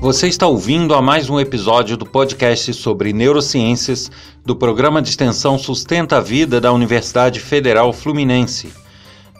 Você 0.00 0.28
está 0.28 0.46
ouvindo 0.46 0.94
a 0.94 1.02
mais 1.02 1.28
um 1.28 1.38
episódio 1.38 1.94
do 1.94 2.06
podcast 2.06 2.72
sobre 2.72 3.12
neurociências 3.12 4.10
do 4.42 4.56
programa 4.56 5.02
de 5.02 5.10
extensão 5.10 5.58
Sustenta 5.58 6.16
a 6.16 6.20
Vida 6.20 6.58
da 6.58 6.72
Universidade 6.72 7.38
Federal 7.38 7.92
Fluminense. 7.92 8.72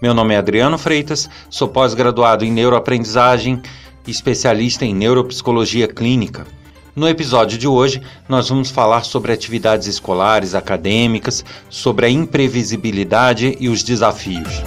Meu 0.02 0.12
nome 0.12 0.34
é 0.34 0.36
Adriano 0.36 0.76
Freitas, 0.76 1.30
sou 1.48 1.66
pós-graduado 1.66 2.44
em 2.44 2.52
neuroaprendizagem 2.52 3.62
e 4.06 4.10
especialista 4.10 4.84
em 4.84 4.94
neuropsicologia 4.94 5.88
clínica. 5.88 6.46
No 6.94 7.08
episódio 7.08 7.56
de 7.56 7.66
hoje, 7.66 8.02
nós 8.28 8.50
vamos 8.50 8.70
falar 8.70 9.04
sobre 9.04 9.32
atividades 9.32 9.86
escolares, 9.86 10.54
acadêmicas, 10.54 11.42
sobre 11.70 12.04
a 12.04 12.10
imprevisibilidade 12.10 13.56
e 13.58 13.70
os 13.70 13.82
desafios. 13.82 14.62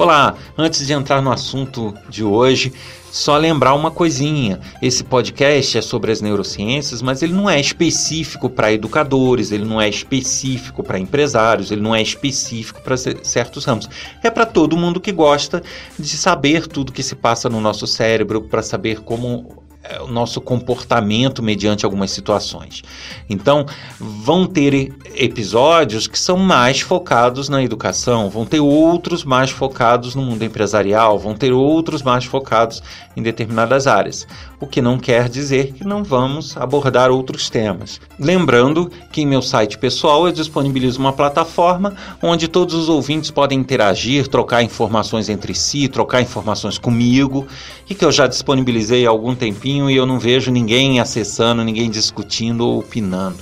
Olá, 0.00 0.34
antes 0.56 0.86
de 0.86 0.94
entrar 0.94 1.20
no 1.20 1.30
assunto 1.30 1.92
de 2.08 2.24
hoje, 2.24 2.72
só 3.12 3.36
lembrar 3.36 3.74
uma 3.74 3.90
coisinha: 3.90 4.58
esse 4.80 5.04
podcast 5.04 5.76
é 5.76 5.82
sobre 5.82 6.10
as 6.10 6.22
neurociências, 6.22 7.02
mas 7.02 7.22
ele 7.22 7.34
não 7.34 7.50
é 7.50 7.60
específico 7.60 8.48
para 8.48 8.72
educadores, 8.72 9.52
ele 9.52 9.66
não 9.66 9.78
é 9.78 9.90
específico 9.90 10.82
para 10.82 10.98
empresários, 10.98 11.70
ele 11.70 11.82
não 11.82 11.94
é 11.94 12.00
específico 12.00 12.80
para 12.80 12.96
certos 12.96 13.66
ramos. 13.66 13.90
É 14.22 14.30
para 14.30 14.46
todo 14.46 14.74
mundo 14.74 15.02
que 15.02 15.12
gosta 15.12 15.62
de 15.98 16.16
saber 16.16 16.66
tudo 16.66 16.92
que 16.92 17.02
se 17.02 17.14
passa 17.14 17.50
no 17.50 17.60
nosso 17.60 17.86
cérebro, 17.86 18.40
para 18.40 18.62
saber 18.62 19.00
como 19.00 19.59
o 20.02 20.06
nosso 20.06 20.40
comportamento 20.40 21.42
mediante 21.42 21.84
algumas 21.84 22.10
situações. 22.10 22.82
Então, 23.28 23.66
vão 23.98 24.46
ter 24.46 24.92
episódios 25.14 26.06
que 26.06 26.18
são 26.18 26.36
mais 26.36 26.80
focados 26.80 27.48
na 27.48 27.62
educação, 27.62 28.30
vão 28.30 28.46
ter 28.46 28.60
outros 28.60 29.24
mais 29.24 29.50
focados 29.50 30.14
no 30.14 30.22
mundo 30.22 30.44
empresarial, 30.44 31.18
vão 31.18 31.34
ter 31.34 31.52
outros 31.52 32.02
mais 32.02 32.24
focados 32.24 32.82
em 33.16 33.22
determinadas 33.22 33.86
áreas, 33.86 34.26
o 34.60 34.66
que 34.66 34.82
não 34.82 34.98
quer 34.98 35.28
dizer 35.28 35.72
que 35.72 35.84
não 35.84 36.04
vamos 36.04 36.56
abordar 36.56 37.10
outros 37.10 37.48
temas. 37.48 38.00
Lembrando 38.18 38.90
que 39.10 39.22
em 39.22 39.26
meu 39.26 39.40
site 39.40 39.78
pessoal 39.78 40.26
eu 40.26 40.32
disponibilizo 40.32 41.00
uma 41.00 41.12
plataforma 41.12 41.94
onde 42.22 42.46
todos 42.46 42.74
os 42.74 42.88
ouvintes 42.88 43.30
podem 43.30 43.58
interagir, 43.58 44.28
trocar 44.28 44.62
informações 44.62 45.30
entre 45.30 45.54
si, 45.54 45.88
trocar 45.88 46.20
informações 46.20 46.76
comigo 46.76 47.46
e 47.88 47.94
que 47.94 48.04
eu 48.04 48.12
já 48.12 48.26
disponibilizei 48.26 49.06
há 49.06 49.10
algum 49.10 49.34
tempinho 49.34 49.90
e 49.90 49.96
eu 49.96 50.04
não 50.04 50.18
vejo 50.18 50.50
ninguém 50.50 51.00
acessando, 51.00 51.64
ninguém 51.64 51.88
discutindo 51.88 52.66
ou 52.66 52.80
opinando. 52.80 53.38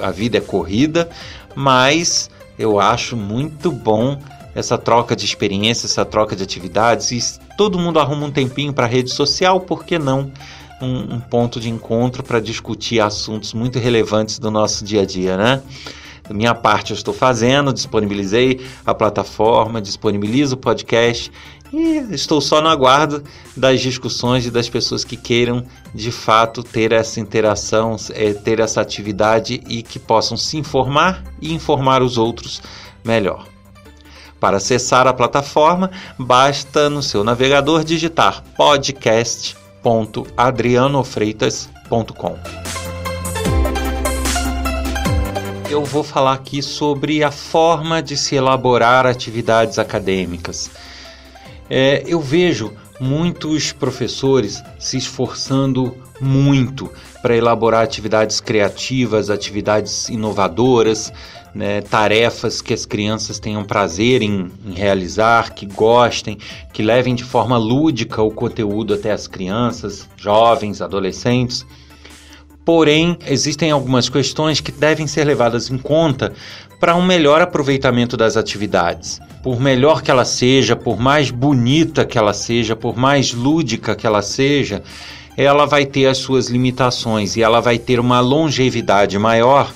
A 0.00 0.10
vida 0.10 0.38
é 0.38 0.40
corrida, 0.40 1.08
mas 1.54 2.30
eu 2.56 2.78
acho 2.78 3.16
muito 3.16 3.72
bom 3.72 4.18
essa 4.54 4.76
troca 4.76 5.16
de 5.16 5.24
experiência, 5.24 5.86
essa 5.86 6.04
troca 6.04 6.36
de 6.36 6.42
atividades. 6.42 7.10
E 7.10 7.40
todo 7.56 7.78
mundo 7.78 7.98
arruma 7.98 8.26
um 8.26 8.30
tempinho 8.30 8.72
para 8.72 8.86
rede 8.86 9.10
social, 9.10 9.60
por 9.60 9.84
que 9.84 9.98
não? 9.98 10.30
Um, 10.80 11.16
um 11.16 11.20
ponto 11.20 11.60
de 11.60 11.68
encontro 11.68 12.22
para 12.22 12.40
discutir 12.40 13.00
assuntos 13.00 13.52
muito 13.52 13.78
relevantes 13.78 14.38
do 14.38 14.50
nosso 14.50 14.84
dia 14.84 15.02
a 15.02 15.04
dia, 15.04 15.36
né? 15.36 15.62
Minha 16.30 16.54
parte 16.54 16.92
eu 16.92 16.94
estou 16.94 17.12
fazendo, 17.12 17.72
disponibilizei 17.72 18.60
a 18.86 18.94
plataforma, 18.94 19.80
disponibilizo 19.80 20.54
o 20.54 20.58
podcast 20.58 21.30
e 21.72 21.98
estou 22.10 22.40
só 22.40 22.60
no 22.60 22.68
aguardo 22.68 23.22
das 23.56 23.80
discussões 23.80 24.46
e 24.46 24.50
das 24.50 24.68
pessoas 24.68 25.04
que 25.04 25.16
queiram 25.16 25.64
de 25.94 26.10
fato 26.10 26.62
ter 26.62 26.92
essa 26.92 27.20
interação, 27.20 27.96
é, 28.10 28.32
ter 28.32 28.60
essa 28.60 28.80
atividade 28.80 29.62
e 29.68 29.82
que 29.82 29.98
possam 29.98 30.36
se 30.36 30.56
informar 30.56 31.22
e 31.40 31.52
informar 31.52 32.02
os 32.02 32.18
outros 32.18 32.62
melhor. 33.04 33.46
Para 34.38 34.56
acessar 34.56 35.06
a 35.06 35.12
plataforma, 35.12 35.90
basta 36.18 36.88
no 36.88 37.02
seu 37.02 37.22
navegador 37.22 37.84
digitar 37.84 38.42
podcast.adrianofreitas.com. 39.82 42.38
Eu 45.68 45.84
vou 45.84 46.02
falar 46.02 46.32
aqui 46.32 46.62
sobre 46.62 47.22
a 47.22 47.30
forma 47.30 48.02
de 48.02 48.16
se 48.16 48.34
elaborar 48.34 49.04
atividades 49.06 49.78
acadêmicas. 49.78 50.70
É, 51.68 52.02
eu 52.06 52.18
vejo 52.20 52.72
muitos 52.98 53.70
professores 53.72 54.62
se 54.78 54.96
esforçando 54.96 55.94
muito 56.20 56.90
para 57.22 57.36
elaborar 57.36 57.84
atividades 57.84 58.40
criativas, 58.40 59.30
atividades 59.30 60.08
inovadoras, 60.08 61.12
né, 61.54 61.80
tarefas 61.80 62.62
que 62.62 62.72
as 62.72 62.86
crianças 62.86 63.38
tenham 63.38 63.64
prazer 63.64 64.22
em, 64.22 64.50
em, 64.64 64.72
realizar, 64.72 65.52
que 65.54 65.66
gostem, 65.66 66.38
que 66.72 66.82
levem 66.82 67.14
de 67.14 67.24
forma 67.24 67.56
lúdica 67.56 68.22
o 68.22 68.30
conteúdo 68.30 68.94
até 68.94 69.10
as 69.10 69.26
crianças, 69.26 70.08
jovens, 70.16 70.80
adolescentes. 70.80 71.66
Porém, 72.64 73.18
existem 73.26 73.70
algumas 73.70 74.08
questões 74.08 74.60
que 74.60 74.70
devem 74.70 75.06
ser 75.06 75.24
levadas 75.24 75.70
em 75.70 75.78
conta 75.78 76.32
para 76.78 76.94
um 76.94 77.04
melhor 77.04 77.42
aproveitamento 77.42 78.16
das 78.16 78.36
atividades. 78.36 79.20
Por 79.42 79.60
melhor 79.60 80.02
que 80.02 80.10
ela 80.10 80.24
seja, 80.24 80.76
por 80.76 80.98
mais 80.98 81.30
bonita 81.30 82.04
que 82.04 82.16
ela 82.16 82.32
seja, 82.32 82.76
por 82.76 82.96
mais 82.96 83.32
lúdica 83.32 83.96
que 83.96 84.06
ela 84.06 84.22
seja, 84.22 84.82
ela 85.36 85.66
vai 85.66 85.84
ter 85.86 86.06
as 86.06 86.18
suas 86.18 86.48
limitações 86.48 87.36
e 87.36 87.42
ela 87.42 87.60
vai 87.60 87.78
ter 87.78 87.98
uma 87.98 88.20
longevidade 88.20 89.18
maior 89.18 89.72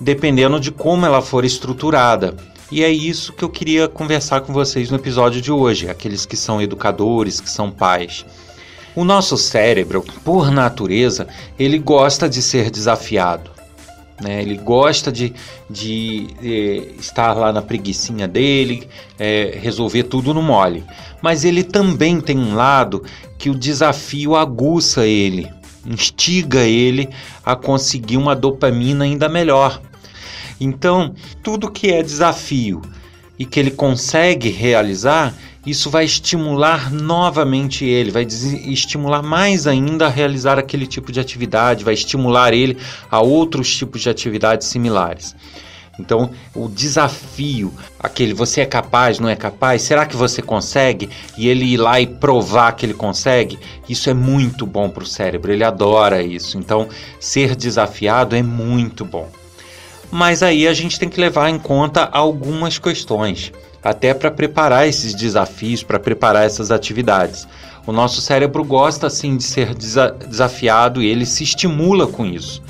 dependendo 0.00 0.60
de 0.60 0.70
como 0.70 1.06
ela 1.06 1.22
for 1.22 1.44
estruturada. 1.44 2.36
E 2.70 2.84
é 2.84 2.90
isso 2.90 3.32
que 3.32 3.42
eu 3.42 3.48
queria 3.48 3.88
conversar 3.88 4.42
com 4.42 4.52
vocês 4.52 4.90
no 4.90 4.96
episódio 4.96 5.40
de 5.40 5.50
hoje, 5.50 5.88
aqueles 5.88 6.26
que 6.26 6.36
são 6.36 6.60
educadores, 6.60 7.40
que 7.40 7.48
são 7.48 7.70
pais. 7.70 8.26
O 8.94 9.04
nosso 9.04 9.36
cérebro, 9.38 10.04
por 10.24 10.50
natureza, 10.50 11.28
ele 11.58 11.78
gosta 11.78 12.28
de 12.28 12.42
ser 12.42 12.70
desafiado. 12.70 13.50
Né? 14.20 14.42
Ele 14.42 14.56
gosta 14.56 15.12
de, 15.12 15.32
de, 15.70 16.26
de, 16.40 16.94
estar 16.98 17.32
lá 17.34 17.52
na 17.52 17.62
preguiçinha 17.62 18.26
dele, 18.26 18.88
é, 19.18 19.56
resolver 19.60 20.04
tudo 20.04 20.34
no 20.34 20.42
mole. 20.42 20.84
Mas 21.22 21.44
ele 21.44 21.62
também 21.62 22.20
tem 22.20 22.36
um 22.36 22.54
lado 22.54 23.04
que 23.38 23.48
o 23.48 23.54
desafio 23.54 24.34
aguça 24.34 25.06
ele, 25.06 25.48
instiga 25.86 26.60
ele 26.60 27.08
a 27.44 27.54
conseguir 27.54 28.16
uma 28.16 28.34
dopamina 28.34 29.04
ainda 29.04 29.28
melhor. 29.28 29.80
Então, 30.60 31.14
tudo 31.42 31.70
que 31.70 31.92
é 31.92 32.02
desafio 32.02 32.82
e 33.38 33.44
que 33.44 33.60
ele 33.60 33.70
consegue 33.70 34.48
realizar, 34.48 35.34
isso 35.64 35.90
vai 35.90 36.04
estimular 36.04 36.90
novamente 36.90 37.84
ele, 37.84 38.10
vai 38.10 38.24
estimular 38.24 39.22
mais 39.22 39.66
ainda 39.66 40.06
a 40.06 40.10
realizar 40.10 40.58
aquele 40.58 40.86
tipo 40.86 41.12
de 41.12 41.20
atividade, 41.20 41.84
vai 41.84 41.94
estimular 41.94 42.52
ele 42.52 42.76
a 43.10 43.20
outros 43.20 43.76
tipos 43.76 44.00
de 44.00 44.10
atividades 44.10 44.66
similares. 44.66 45.36
Então, 45.98 46.30
o 46.54 46.68
desafio, 46.68 47.74
aquele 47.98 48.32
você 48.32 48.60
é 48.60 48.66
capaz, 48.66 49.18
não 49.18 49.28
é 49.28 49.34
capaz, 49.34 49.82
será 49.82 50.06
que 50.06 50.16
você 50.16 50.40
consegue? 50.40 51.10
E 51.36 51.48
ele 51.48 51.64
ir 51.64 51.76
lá 51.76 52.00
e 52.00 52.06
provar 52.06 52.72
que 52.72 52.86
ele 52.86 52.94
consegue, 52.94 53.58
isso 53.88 54.08
é 54.08 54.14
muito 54.14 54.64
bom 54.64 54.88
para 54.88 55.02
o 55.02 55.06
cérebro, 55.06 55.52
ele 55.52 55.64
adora 55.64 56.22
isso. 56.22 56.56
Então, 56.56 56.88
ser 57.18 57.56
desafiado 57.56 58.36
é 58.36 58.42
muito 58.42 59.04
bom. 59.04 59.28
Mas 60.10 60.42
aí 60.42 60.66
a 60.66 60.72
gente 60.72 60.98
tem 60.98 61.08
que 61.08 61.20
levar 61.20 61.50
em 61.50 61.58
conta 61.58 62.04
algumas 62.04 62.78
questões 62.78 63.52
até 63.82 64.12
para 64.12 64.30
preparar 64.30 64.88
esses 64.88 65.14
desafios, 65.14 65.82
para 65.82 65.98
preparar 65.98 66.44
essas 66.44 66.70
atividades. 66.70 67.46
O 67.86 67.92
nosso 67.92 68.20
cérebro 68.20 68.64
gosta 68.64 69.08
sim 69.08 69.36
de 69.36 69.44
ser 69.44 69.74
desa 69.74 70.10
desafiado 70.10 71.02
e 71.02 71.06
ele 71.06 71.24
se 71.24 71.44
estimula 71.44 72.06
com 72.06 72.26
isso. 72.26 72.62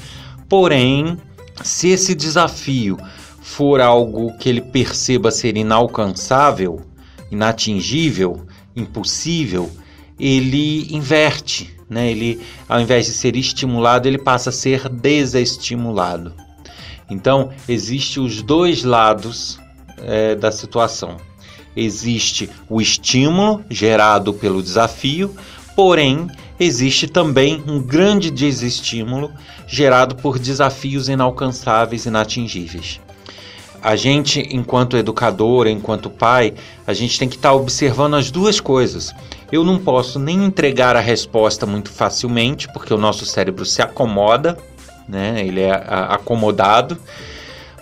Porém, 0.49 1.19
se 1.63 1.89
esse 1.89 2.15
desafio 2.15 2.97
for 3.41 3.81
algo 3.81 4.37
que 4.39 4.49
ele 4.49 4.61
perceba 4.61 5.31
ser 5.31 5.57
inalcançável, 5.57 6.83
inatingível, 7.31 8.47
impossível, 8.77 9.71
ele 10.21 10.95
inverte, 10.95 11.75
né? 11.89 12.11
Ele, 12.11 12.41
ao 12.69 12.81
invés 12.81 13.07
de 13.07 13.13
ser 13.13 13.37
estimulado, 13.37 14.07
ele 14.07 14.19
passa 14.19 14.51
a 14.51 14.53
ser 14.53 14.89
desestimulado. 14.89 16.33
Então, 17.11 17.51
existe 17.69 18.21
os 18.21 18.43
dois 18.43 18.85
lados 18.85 19.59
é, 19.99 20.35
da 20.35 20.53
situação. 20.53 21.17
Existe 21.77 22.51
o 22.69 22.81
estímulo 22.81 23.65
gerado 23.71 24.35
pelo 24.35 24.63
desafio, 24.63 25.35
porém, 25.77 26.27
existe 26.59 27.07
também 27.07 27.63
um 27.67 27.81
grande 27.81 28.31
desestímulo 28.31 29.31
gerado 29.67 30.17
por 30.17 30.39
desafios 30.39 31.09
inalcançáveis, 31.09 32.07
inatingíveis. 32.07 33.01
A 33.81 33.95
gente, 33.95 34.41
enquanto 34.51 34.97
educador, 34.97 35.69
enquanto 35.69 36.11
pai, 36.11 36.53
a 36.85 36.93
gente 36.93 37.17
tem 37.17 37.29
que 37.29 37.37
estar 37.37 37.51
tá 37.51 37.55
observando 37.55 38.15
as 38.15 38.29
duas 38.29 38.59
coisas. 38.59 39.15
Eu 39.53 39.63
não 39.63 39.79
posso 39.79 40.19
nem 40.19 40.45
entregar 40.45 40.97
a 40.97 41.01
resposta 41.01 41.65
muito 41.65 41.93
facilmente, 41.93 42.67
porque 42.73 42.93
o 42.93 42.99
nosso 42.99 43.25
cérebro 43.25 43.65
se 43.65 43.81
acomoda, 43.81 44.59
né? 45.09 45.45
ele 45.47 45.61
é 45.61 45.73
acomodado 45.89 46.99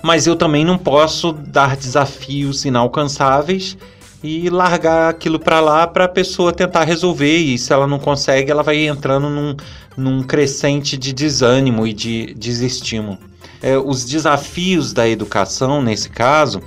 mas 0.06 0.26
eu 0.26 0.37
também 0.37 0.64
não 0.64 0.78
posso 0.78 1.32
dar 1.32 1.76
desafios 1.76 2.64
inalcançáveis 2.64 3.76
e 4.23 4.49
largar 4.49 5.11
aquilo 5.11 5.38
para 5.38 5.61
lá 5.61 5.84
para 5.84 6.05
a 6.05 6.08
pessoa 6.08 6.52
tentar 6.52 6.84
resolver. 6.84 7.37
E 7.37 7.58
se 7.58 7.73
ela 7.73 7.88
não 7.88 7.99
consegue, 7.99 8.50
ela 8.50 8.62
vai 8.62 8.87
entrando 8.87 9.28
num, 9.28 9.56
num 9.96 10.23
crescente 10.23 10.96
de 10.96 11.12
desânimo 11.12 11.87
e 11.87 11.93
de 11.93 12.34
desestímulo. 12.34 13.19
É, 13.61 13.76
os 13.76 14.05
desafios 14.05 14.93
da 14.93 15.08
educação, 15.08 15.82
nesse 15.82 16.08
caso, 16.08 16.62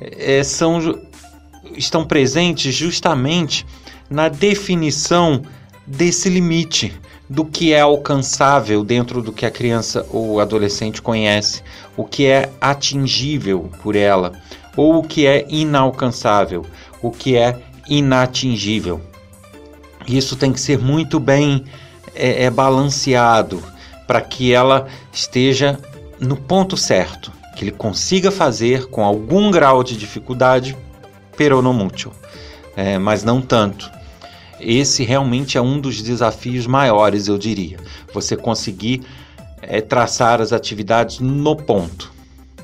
é, 0.00 0.44
são, 0.44 1.00
estão 1.76 2.04
presentes 2.04 2.72
justamente 2.72 3.66
na 4.08 4.28
definição 4.28 5.42
desse 5.84 6.28
limite 6.28 6.94
do 7.28 7.44
que 7.44 7.72
é 7.72 7.80
alcançável 7.80 8.82
dentro 8.82 9.20
do 9.20 9.32
que 9.32 9.44
a 9.44 9.50
criança 9.50 10.06
ou 10.10 10.40
adolescente 10.40 11.02
conhece, 11.02 11.62
o 11.96 12.04
que 12.04 12.26
é 12.26 12.50
atingível 12.60 13.70
por 13.82 13.94
ela, 13.94 14.32
ou 14.76 14.98
o 14.98 15.02
que 15.02 15.26
é 15.26 15.46
inalcançável, 15.48 16.64
o 17.02 17.10
que 17.10 17.36
é 17.36 17.60
inatingível. 17.88 19.00
Isso 20.06 20.36
tem 20.36 20.52
que 20.52 20.60
ser 20.60 20.78
muito 20.78 21.20
bem 21.20 21.64
é, 22.14 22.44
é 22.44 22.50
balanceado 22.50 23.62
para 24.06 24.22
que 24.22 24.52
ela 24.52 24.86
esteja 25.12 25.78
no 26.18 26.36
ponto 26.36 26.76
certo, 26.76 27.30
que 27.54 27.64
ele 27.64 27.72
consiga 27.72 28.30
fazer 28.30 28.86
com 28.86 29.04
algum 29.04 29.50
grau 29.50 29.84
de 29.84 29.96
dificuldade, 29.96 30.76
peronomútil, 31.36 32.12
é, 32.74 32.98
mas 32.98 33.22
não 33.22 33.40
tanto. 33.40 33.97
Esse 34.60 35.04
realmente 35.04 35.56
é 35.56 35.60
um 35.60 35.80
dos 35.80 36.02
desafios 36.02 36.66
maiores, 36.66 37.28
eu 37.28 37.38
diria. 37.38 37.78
Você 38.12 38.36
conseguir 38.36 39.02
é, 39.62 39.80
traçar 39.80 40.40
as 40.40 40.52
atividades 40.52 41.20
no 41.20 41.56
ponto. 41.56 42.12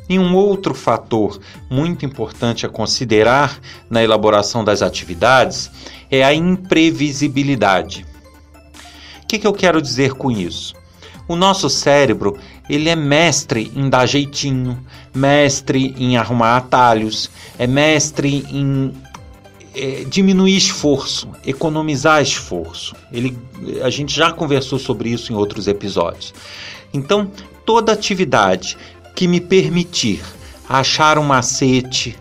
E 0.08 0.18
um 0.18 0.34
outro 0.34 0.74
fator 0.74 1.40
muito 1.70 2.04
importante 2.04 2.66
a 2.66 2.68
considerar 2.68 3.58
na 3.88 4.02
elaboração 4.02 4.62
das 4.62 4.82
atividades 4.82 5.70
é 6.10 6.22
a 6.22 6.34
imprevisibilidade. 6.34 8.04
O 9.22 9.26
que, 9.26 9.38
que 9.38 9.46
eu 9.46 9.52
quero 9.52 9.80
dizer 9.80 10.12
com 10.12 10.30
isso? 10.30 10.74
O 11.26 11.34
nosso 11.34 11.70
cérebro 11.70 12.36
ele 12.68 12.88
é 12.88 12.96
mestre 12.96 13.72
em 13.74 13.88
dar 13.88 14.06
jeitinho, 14.06 14.78
mestre 15.14 15.94
em 15.98 16.16
arrumar 16.16 16.56
atalhos, 16.56 17.30
é 17.58 17.66
mestre 17.66 18.44
em 18.50 18.92
é, 19.74 20.04
diminuir 20.04 20.56
esforço, 20.56 21.28
economizar 21.44 22.22
esforço. 22.22 22.94
Ele, 23.12 23.36
a 23.82 23.90
gente 23.90 24.14
já 24.14 24.32
conversou 24.32 24.78
sobre 24.78 25.10
isso 25.10 25.32
em 25.32 25.36
outros 25.36 25.66
episódios. 25.66 26.32
Então, 26.92 27.30
toda 27.64 27.92
atividade 27.92 28.76
que 29.14 29.26
me 29.26 29.40
permitir 29.40 30.22
achar 30.68 31.18
um 31.18 31.24
macete 31.24 32.16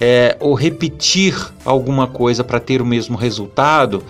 é, 0.00 0.36
ou 0.40 0.54
repetir 0.54 1.34
alguma 1.64 2.06
coisa 2.06 2.42
para 2.42 2.60
ter 2.60 2.80
o 2.80 2.86
mesmo 2.86 3.16
resultado, 3.16 4.02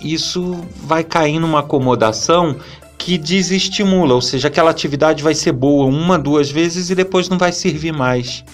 isso 0.00 0.60
vai 0.82 1.02
cair 1.02 1.38
numa 1.38 1.60
acomodação 1.60 2.56
que 2.98 3.18
desestimula, 3.18 4.14
ou 4.14 4.20
seja, 4.20 4.46
aquela 4.46 4.70
atividade 4.70 5.24
vai 5.24 5.34
ser 5.34 5.50
boa 5.50 5.86
uma, 5.86 6.16
duas 6.16 6.50
vezes 6.50 6.88
e 6.88 6.94
depois 6.94 7.28
não 7.28 7.36
vai 7.36 7.50
servir 7.50 7.92
mais 7.92 8.44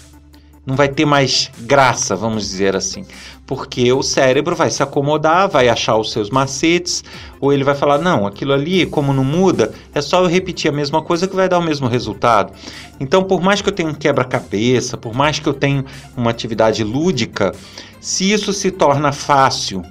não 0.69 0.77
vai 0.77 0.87
ter 0.87 1.07
mais 1.07 1.51
graça, 1.61 2.15
vamos 2.15 2.43
dizer 2.43 2.77
assim, 2.77 3.07
porque 3.47 3.91
o 3.91 4.03
cérebro 4.03 4.55
vai 4.55 4.69
se 4.69 4.83
acomodar, 4.83 5.49
vai 5.49 5.67
achar 5.67 5.97
os 5.97 6.13
seus 6.13 6.29
macetes, 6.29 7.03
ou 7.41 7.55
ele 7.55 7.65
vai 7.65 7.75
falar: 7.75 7.97
não, 7.97 8.27
aquilo 8.27 8.53
ali, 8.53 8.85
como 8.85 9.15
não 9.15 9.25
muda, 9.25 9.73
é 9.95 10.03
só 10.03 10.21
eu 10.23 10.27
repetir 10.27 10.71
a 10.71 10.75
mesma 10.75 11.01
coisa 11.01 11.27
que 11.27 11.35
vai 11.35 11.49
dar 11.49 11.59
o 11.59 11.63
mesmo 11.63 11.89
resultado. 11.89 12.53
Então, 13.01 13.25
por 13.25 13.41
mais 13.41 13.63
que 13.63 13.71
eu 13.71 13.73
tenha 13.73 13.89
um 13.89 13.95
quebra-cabeça, 13.95 14.99
por 14.99 15.15
mais 15.15 15.39
que 15.39 15.49
eu 15.49 15.55
tenha 15.55 15.83
uma 16.15 16.31
atividade 16.31 16.85
lúdica, 16.85 17.55
se 17.99 18.31
isso 18.31 18.53
se 18.53 18.71
torna 18.71 19.11
fácil 19.11 19.83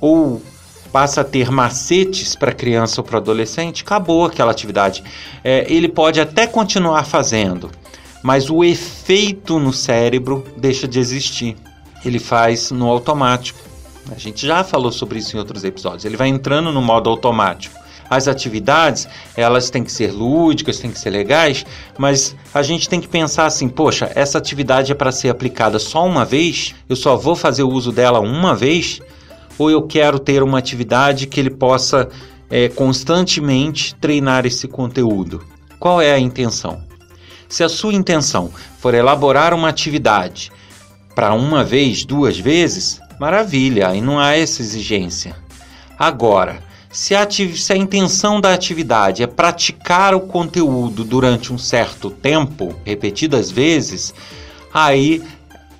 ou 0.00 0.40
passa 0.90 1.20
a 1.20 1.24
ter 1.24 1.50
macetes 1.50 2.34
para 2.34 2.52
criança 2.52 3.02
ou 3.02 3.06
para 3.06 3.18
adolescente, 3.18 3.82
acabou 3.82 4.24
aquela 4.24 4.50
atividade. 4.50 5.04
É, 5.44 5.70
ele 5.70 5.88
pode 5.88 6.18
até 6.18 6.46
continuar 6.46 7.04
fazendo 7.04 7.70
mas 8.22 8.50
o 8.50 8.62
efeito 8.62 9.58
no 9.58 9.72
cérebro 9.72 10.44
deixa 10.56 10.86
de 10.86 10.98
existir. 10.98 11.56
Ele 12.04 12.18
faz 12.18 12.70
no 12.70 12.88
automático. 12.88 13.58
A 14.10 14.18
gente 14.18 14.46
já 14.46 14.64
falou 14.64 14.90
sobre 14.90 15.18
isso 15.18 15.36
em 15.36 15.38
outros 15.38 15.64
episódios. 15.64 16.04
Ele 16.04 16.16
vai 16.16 16.28
entrando 16.28 16.72
no 16.72 16.82
modo 16.82 17.08
automático. 17.08 17.78
As 18.08 18.26
atividades, 18.26 19.06
elas 19.36 19.70
têm 19.70 19.84
que 19.84 19.92
ser 19.92 20.10
lúdicas, 20.10 20.80
têm 20.80 20.90
que 20.90 20.98
ser 20.98 21.10
legais, 21.10 21.64
mas 21.96 22.34
a 22.52 22.60
gente 22.60 22.88
tem 22.88 23.00
que 23.00 23.06
pensar 23.06 23.46
assim: 23.46 23.68
poxa, 23.68 24.10
essa 24.16 24.36
atividade 24.36 24.90
é 24.90 24.94
para 24.96 25.12
ser 25.12 25.28
aplicada 25.28 25.78
só 25.78 26.04
uma 26.04 26.24
vez? 26.24 26.74
Eu 26.88 26.96
só 26.96 27.16
vou 27.16 27.36
fazer 27.36 27.62
o 27.62 27.70
uso 27.70 27.92
dela 27.92 28.18
uma 28.18 28.54
vez? 28.54 29.00
Ou 29.56 29.70
eu 29.70 29.82
quero 29.82 30.18
ter 30.18 30.42
uma 30.42 30.58
atividade 30.58 31.28
que 31.28 31.38
ele 31.38 31.50
possa 31.50 32.08
é, 32.50 32.68
constantemente 32.68 33.94
treinar 33.94 34.44
esse 34.44 34.66
conteúdo? 34.66 35.44
Qual 35.78 36.00
é 36.00 36.12
a 36.12 36.18
intenção? 36.18 36.89
Se 37.50 37.64
a 37.64 37.68
sua 37.68 37.92
intenção 37.92 38.48
for 38.78 38.94
elaborar 38.94 39.52
uma 39.52 39.68
atividade 39.68 40.52
para 41.16 41.34
uma 41.34 41.64
vez, 41.64 42.04
duas 42.04 42.38
vezes, 42.38 43.00
maravilha, 43.18 43.88
aí 43.88 44.00
não 44.00 44.20
há 44.20 44.36
essa 44.36 44.62
exigência. 44.62 45.34
Agora, 45.98 46.62
se 46.92 47.12
a, 47.12 47.28
se 47.28 47.72
a 47.72 47.76
intenção 47.76 48.40
da 48.40 48.54
atividade 48.54 49.24
é 49.24 49.26
praticar 49.26 50.14
o 50.14 50.20
conteúdo 50.20 51.02
durante 51.02 51.52
um 51.52 51.58
certo 51.58 52.08
tempo, 52.08 52.72
repetidas 52.84 53.50
vezes, 53.50 54.14
aí 54.72 55.20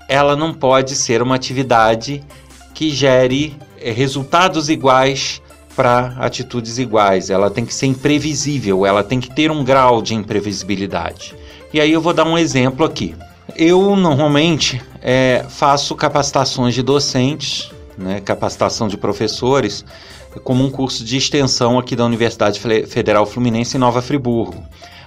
ela 0.09 0.35
não 0.35 0.53
pode 0.53 0.97
ser 0.97 1.23
uma 1.23 1.37
atividade 1.37 2.21
que 2.75 2.91
gere 2.91 3.57
eh, 3.79 3.93
resultados 3.93 4.69
iguais 4.69 5.41
para 5.77 6.17
atitudes 6.19 6.79
iguais. 6.79 7.31
Ela 7.31 7.49
tem 7.49 7.65
que 7.65 7.73
ser 7.73 7.87
imprevisível, 7.87 8.85
ela 8.85 9.05
tem 9.05 9.21
que 9.21 9.33
ter 9.33 9.53
um 9.53 9.63
grau 9.63 10.03
de 10.03 10.17
imprevisibilidade. 10.17 11.39
E 11.73 11.81
aí 11.81 11.93
eu 11.93 12.01
vou 12.01 12.13
dar 12.13 12.27
um 12.27 12.37
exemplo 12.37 12.85
aqui. 12.85 13.15
Eu 13.57 13.95
normalmente 13.95 14.83
é, 15.01 15.45
faço 15.49 15.95
capacitações 15.95 16.75
de 16.75 16.83
docentes, 16.83 17.71
né, 17.97 18.21
capacitação 18.21 18.89
de 18.89 18.97
professores, 18.97 19.85
como 20.43 20.65
um 20.65 20.71
curso 20.71 21.05
de 21.05 21.17
extensão 21.17 21.79
aqui 21.79 21.95
da 21.95 22.05
Universidade 22.05 22.61
Federal 22.87 23.27
Fluminense 23.27 23.77
em 23.77 23.81
Nova 23.81 24.01
Friburgo. 24.01 24.63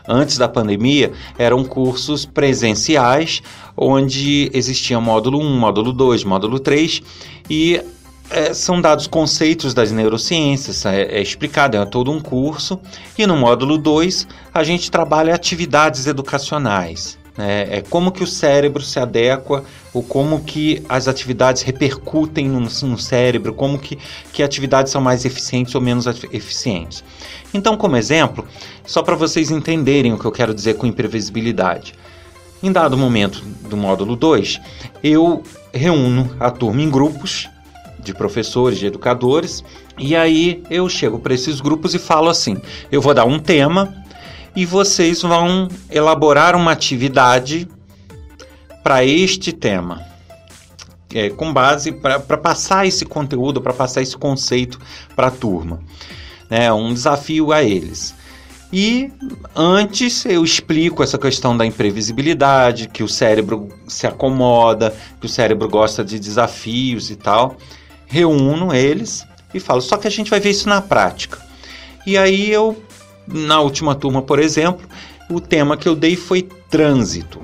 Antes 0.07 0.37
da 0.37 0.49
pandemia, 0.49 1.13
eram 1.37 1.63
cursos 1.63 2.25
presenciais, 2.25 3.41
onde 3.75 4.51
existia 4.53 4.99
módulo 4.99 5.39
1, 5.39 5.57
módulo 5.57 5.93
2, 5.93 6.25
módulo 6.25 6.59
3, 6.59 7.01
e 7.49 7.81
é, 8.29 8.53
são 8.53 8.81
dados 8.81 9.07
conceitos 9.07 9.73
das 9.73 9.91
neurociências, 9.91 10.85
é, 10.85 11.03
é, 11.03 11.21
explicado, 11.21 11.77
é 11.77 11.85
todo 11.85 12.11
um 12.11 12.19
curso. 12.19 12.79
E 13.17 13.25
no 13.27 13.37
módulo 13.37 13.77
2, 13.77 14.27
a 14.53 14.63
gente 14.63 14.89
trabalha 14.89 15.33
atividades 15.33 16.07
educacionais. 16.07 17.17
Né? 17.37 17.77
É 17.77 17.81
como 17.81 18.11
que 18.11 18.23
o 18.23 18.27
cérebro 18.27 18.81
se 18.81 18.99
adequa, 18.99 19.63
ou 19.93 20.03
como 20.03 20.43
que 20.43 20.83
as 20.87 21.07
atividades 21.07 21.61
repercutem 21.61 22.47
no, 22.47 22.59
no 22.59 22.97
cérebro, 22.97 23.53
como 23.53 23.77
que, 23.77 23.97
que 24.31 24.43
atividades 24.43 24.91
são 24.91 25.01
mais 25.01 25.25
eficientes 25.25 25.75
ou 25.75 25.81
menos 25.81 26.05
eficientes. 26.31 27.03
Então, 27.53 27.77
como 27.77 27.95
exemplo, 27.95 28.47
só 28.85 29.03
para 29.03 29.15
vocês 29.15 29.51
entenderem 29.51 30.13
o 30.13 30.19
que 30.19 30.25
eu 30.25 30.31
quero 30.31 30.53
dizer 30.53 30.75
com 30.75 30.87
imprevisibilidade. 30.87 31.93
Em 32.61 32.71
dado 32.71 32.97
momento 32.97 33.43
do 33.69 33.75
módulo 33.75 34.15
2, 34.15 34.59
eu 35.03 35.43
reúno 35.73 36.35
a 36.39 36.49
turma 36.49 36.81
em 36.81 36.89
grupos 36.89 37.49
de 38.03 38.13
professores, 38.13 38.77
de 38.77 38.85
educadores, 38.85 39.63
e 39.97 40.15
aí 40.15 40.63
eu 40.69 40.87
chego 40.89 41.19
para 41.19 41.33
esses 41.33 41.61
grupos 41.61 41.93
e 41.95 41.99
falo 41.99 42.29
assim: 42.29 42.57
eu 42.91 43.01
vou 43.01 43.13
dar 43.13 43.25
um 43.25 43.39
tema 43.39 43.93
e 44.55 44.65
vocês 44.65 45.21
vão 45.21 45.67
elaborar 45.89 46.55
uma 46.55 46.71
atividade 46.71 47.67
para 48.83 49.03
este 49.03 49.51
tema. 49.51 50.01
É, 51.15 51.29
com 51.29 51.53
base 51.53 51.91
para 51.91 52.19
passar 52.19 52.87
esse 52.87 53.05
conteúdo, 53.05 53.61
para 53.61 53.71
passar 53.71 54.01
esse 54.01 54.17
conceito 54.17 54.79
para 55.15 55.27
a 55.27 55.31
turma. 55.31 55.79
É 56.49 56.73
um 56.73 56.91
desafio 56.91 57.51
a 57.51 57.63
eles. 57.63 58.15
E 58.71 59.11
antes 59.55 60.25
eu 60.25 60.43
explico 60.43 61.03
essa 61.03 61.19
questão 61.19 61.55
da 61.55 61.63
imprevisibilidade, 61.63 62.89
que 62.89 63.03
o 63.03 63.07
cérebro 63.07 63.69
se 63.87 64.07
acomoda, 64.07 64.91
que 65.19 65.27
o 65.27 65.29
cérebro 65.29 65.69
gosta 65.69 66.03
de 66.03 66.17
desafios 66.17 67.11
e 67.11 67.15
tal 67.15 67.57
reúno 68.13 68.71
eles 68.71 69.25
e 69.51 69.59
falo, 69.59 69.81
só 69.81 69.97
que 69.97 70.07
a 70.07 70.11
gente 70.11 70.29
vai 70.29 70.39
ver 70.39 70.51
isso 70.51 70.69
na 70.69 70.81
prática. 70.81 71.39
E 72.05 72.15
aí 72.15 72.51
eu, 72.51 72.81
na 73.27 73.59
última 73.59 73.95
turma, 73.95 74.21
por 74.21 74.37
exemplo, 74.37 74.87
o 75.27 75.39
tema 75.39 75.75
que 75.75 75.89
eu 75.89 75.95
dei 75.95 76.15
foi 76.15 76.43
trânsito. 76.69 77.41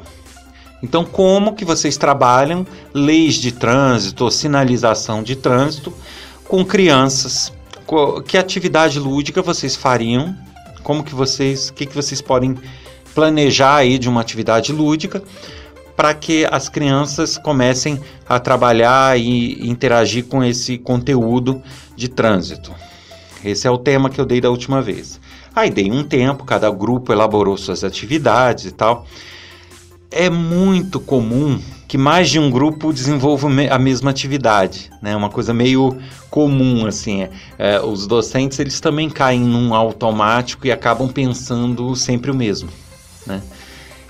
Então, 0.83 1.03
como 1.03 1.55
que 1.55 1.65
vocês 1.65 1.97
trabalham 1.97 2.67
leis 2.93 3.35
de 3.35 3.51
trânsito, 3.51 4.29
sinalização 4.29 5.23
de 5.23 5.35
trânsito 5.35 5.91
com 6.47 6.63
crianças? 6.63 7.51
Que 8.27 8.37
atividade 8.37 8.99
lúdica 8.99 9.41
vocês 9.41 9.75
fariam? 9.75 10.35
Como 10.83 11.03
que 11.03 11.15
vocês, 11.15 11.69
o 11.69 11.73
que, 11.73 11.87
que 11.87 11.95
vocês 11.95 12.21
podem 12.21 12.55
planejar 13.15 13.77
aí 13.77 13.97
de 13.97 14.07
uma 14.07 14.21
atividade 14.21 14.71
lúdica 14.71 15.23
para 15.99 16.13
que 16.13 16.47
as 16.49 16.69
crianças 16.69 17.37
comecem 17.37 17.99
a 18.25 18.39
trabalhar 18.39 19.19
e 19.19 19.69
interagir 19.69 20.23
com 20.27 20.41
esse 20.41 20.77
conteúdo 20.77 21.61
de 21.93 22.07
trânsito. 22.07 22.73
Esse 23.43 23.67
é 23.67 23.69
o 23.69 23.77
tema 23.77 24.09
que 24.09 24.21
eu 24.21 24.25
dei 24.25 24.39
da 24.39 24.49
última 24.49 24.81
vez. 24.81 25.19
Aí 25.53 25.69
dei 25.69 25.91
um 25.91 26.01
tempo, 26.01 26.45
cada 26.45 26.71
grupo 26.71 27.11
elaborou 27.11 27.57
suas 27.57 27.83
atividades 27.83 28.63
e 28.63 28.71
tal. 28.71 29.05
É 30.09 30.29
muito 30.29 31.01
comum 31.01 31.59
que 31.85 31.97
mais 31.97 32.29
de 32.29 32.39
um 32.39 32.49
grupo 32.49 32.93
desenvolva 32.93 33.49
a 33.69 33.77
mesma 33.77 34.09
atividade, 34.09 34.89
né? 35.01 35.13
Uma 35.17 35.29
coisa 35.29 35.53
meio 35.53 35.97
comum 36.29 36.85
assim. 36.85 37.23
É, 37.23 37.29
é, 37.57 37.81
os 37.81 38.07
docentes 38.07 38.57
eles 38.57 38.79
também 38.79 39.09
caem 39.09 39.41
num 39.41 39.73
automático 39.73 40.65
e 40.65 40.71
acabam 40.71 41.09
pensando 41.09 41.93
sempre 41.93 42.31
o 42.31 42.33
mesmo, 42.33 42.69
né? 43.27 43.41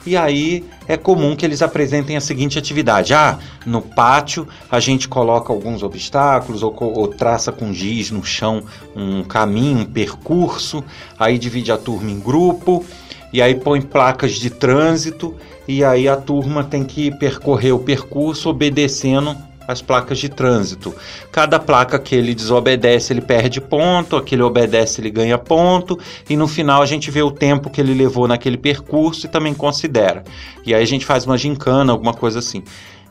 E 0.05 0.15
aí 0.15 0.63
é 0.87 0.95
comum 0.95 1.35
que 1.35 1.45
eles 1.45 1.61
apresentem 1.61 2.15
a 2.15 2.21
seguinte 2.21 2.57
atividade: 2.57 3.13
ah, 3.13 3.37
no 3.65 3.81
pátio 3.81 4.47
a 4.69 4.79
gente 4.79 5.07
coloca 5.07 5.51
alguns 5.51 5.83
obstáculos 5.83 6.63
ou, 6.63 6.75
ou 6.79 7.07
traça 7.07 7.51
com 7.51 7.73
giz 7.73 8.11
no 8.11 8.23
chão 8.23 8.63
um 8.95 9.23
caminho, 9.23 9.79
um 9.79 9.85
percurso, 9.85 10.83
aí 11.17 11.37
divide 11.37 11.71
a 11.71 11.77
turma 11.77 12.09
em 12.09 12.19
grupo 12.19 12.85
e 13.31 13.41
aí 13.41 13.55
põe 13.55 13.81
placas 13.81 14.33
de 14.33 14.49
trânsito 14.49 15.35
e 15.67 15.83
aí 15.83 16.07
a 16.07 16.15
turma 16.15 16.63
tem 16.63 16.83
que 16.83 17.11
percorrer 17.11 17.73
o 17.73 17.79
percurso 17.79 18.49
obedecendo 18.49 19.48
as 19.69 19.83
placas 19.83 20.17
de 20.17 20.29
trânsito. 20.29 20.95
Cada 21.31 21.59
placa 21.59 21.99
que 21.99 22.15
ele 22.15 22.33
desobedece, 22.33 23.13
ele 23.13 23.21
perde 23.21 23.61
ponto, 23.61 24.15
aquele 24.15 24.41
obedece, 24.41 24.99
ele 24.99 25.11
ganha 25.11 25.37
ponto, 25.37 25.99
e 26.27 26.35
no 26.35 26.47
final 26.47 26.81
a 26.81 26.87
gente 26.87 27.11
vê 27.11 27.21
o 27.21 27.29
tempo 27.29 27.69
que 27.69 27.79
ele 27.79 27.93
levou 27.93 28.27
naquele 28.27 28.57
percurso 28.57 29.27
e 29.27 29.29
também 29.29 29.53
considera. 29.53 30.23
E 30.65 30.73
aí 30.73 30.81
a 30.81 30.87
gente 30.87 31.05
faz 31.05 31.23
uma 31.23 31.37
gincana, 31.37 31.91
alguma 31.91 32.15
coisa 32.15 32.39
assim. 32.39 32.63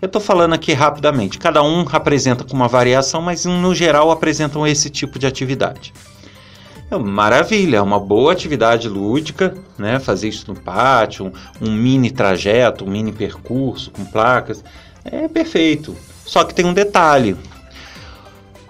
Eu 0.02 0.06
estou 0.06 0.20
falando 0.20 0.52
aqui 0.52 0.72
rapidamente. 0.72 1.38
Cada 1.38 1.62
um 1.62 1.86
apresenta 1.92 2.42
com 2.42 2.56
uma 2.56 2.66
variação, 2.66 3.22
mas 3.22 3.44
no 3.44 3.72
geral 3.72 4.10
apresentam 4.10 4.66
esse 4.66 4.90
tipo 4.90 5.16
de 5.16 5.28
atividade. 5.28 5.92
É 6.90 6.98
maravilha, 6.98 7.76
é 7.76 7.82
uma 7.82 8.00
boa 8.00 8.32
atividade 8.32 8.88
lúdica, 8.88 9.54
né? 9.78 10.00
Fazer 10.00 10.28
isso 10.28 10.44
no 10.48 10.58
pátio, 10.58 11.26
um, 11.60 11.68
um 11.68 11.70
mini 11.70 12.10
trajeto, 12.10 12.84
um 12.84 12.90
mini 12.90 13.12
percurso 13.12 13.92
com 13.92 14.04
placas, 14.04 14.64
é 15.04 15.28
perfeito. 15.28 15.94
Só 16.28 16.44
que 16.44 16.52
tem 16.52 16.66
um 16.66 16.74
detalhe: 16.74 17.34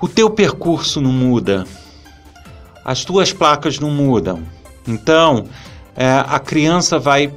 o 0.00 0.06
teu 0.06 0.30
percurso 0.30 1.00
não 1.00 1.10
muda, 1.12 1.66
as 2.84 3.04
tuas 3.04 3.32
placas 3.32 3.80
não 3.80 3.90
mudam. 3.90 4.44
Então, 4.86 5.44
é, 5.96 6.08
a 6.08 6.38
criança 6.38 7.00
vai 7.00 7.34